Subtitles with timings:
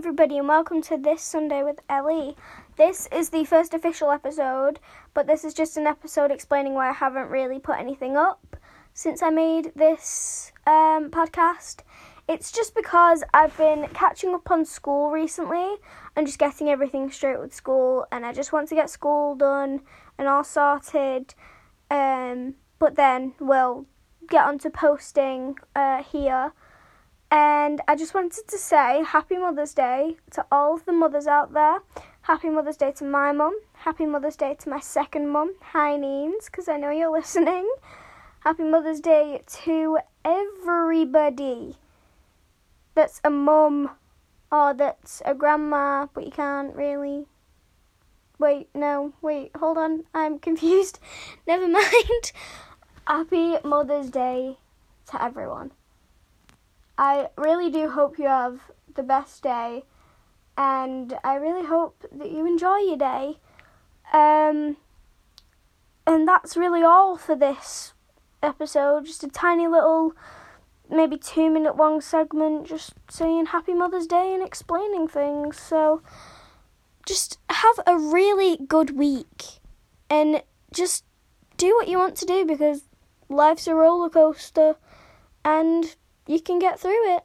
[0.00, 2.34] everybody, and welcome to This Sunday with Ellie.
[2.78, 4.80] This is the first official episode,
[5.12, 8.56] but this is just an episode explaining why I haven't really put anything up
[8.94, 11.80] since I made this um, podcast.
[12.26, 15.76] It's just because I've been catching up on school recently
[16.16, 19.82] and just getting everything straight with school, and I just want to get school done
[20.16, 21.34] and all sorted.
[21.90, 23.84] Um, but then we'll
[24.30, 26.54] get on to posting uh, here.
[27.30, 31.52] And I just wanted to say Happy Mother's Day to all of the mothers out
[31.52, 31.78] there.
[32.22, 33.56] Happy Mother's Day to my mum.
[33.74, 37.70] Happy Mother's Day to my second mum, Hi Neens, because I know you're listening.
[38.40, 41.76] Happy Mother's Day to everybody
[42.94, 43.90] that's a mum
[44.50, 47.26] or that's a grandma, but you can't really.
[48.38, 50.98] Wait, no, wait, hold on, I'm confused.
[51.46, 52.32] Never mind.
[53.06, 54.56] Happy Mother's Day
[55.10, 55.70] to everyone.
[57.00, 58.60] I really do hope you have
[58.94, 59.84] the best day,
[60.58, 63.38] and I really hope that you enjoy your day.
[64.12, 64.76] Um,
[66.06, 67.94] and that's really all for this
[68.42, 69.06] episode.
[69.06, 70.12] Just a tiny little,
[70.90, 75.58] maybe two minute long segment, just saying Happy Mother's Day and explaining things.
[75.58, 76.02] So,
[77.06, 79.60] just have a really good week,
[80.10, 81.06] and just
[81.56, 82.82] do what you want to do because
[83.30, 84.76] life's a roller coaster,
[85.42, 85.96] and
[86.30, 87.24] you can get through it.